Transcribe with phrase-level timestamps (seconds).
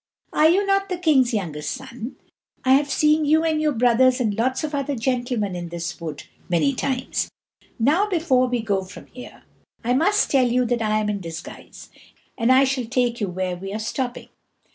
[0.33, 2.15] Are you not the king's youngest son?
[2.65, 6.23] I have seen you and your brothers and lots of other gentlemen in this wood
[6.49, 7.29] many times.
[7.77, 9.43] Now before we go from here,
[9.83, 11.91] I must tell you that I am in disguise;
[12.35, 14.29] and I shall take you where we are stopping."